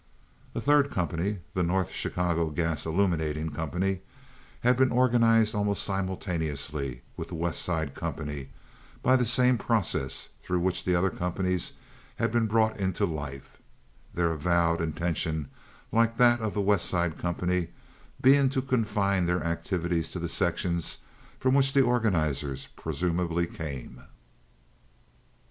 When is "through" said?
10.41-10.61